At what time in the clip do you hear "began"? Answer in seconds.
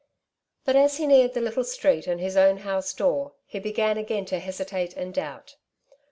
3.59-3.99